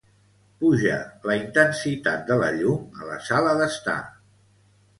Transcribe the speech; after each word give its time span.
Puja 0.61 0.95
la 1.31 1.35
intensitat 1.41 2.25
de 2.31 2.39
la 2.45 2.49
llum 2.57 2.99
a 3.05 3.13
la 3.13 3.21
sala 3.29 3.55
d'estar. 3.63 4.01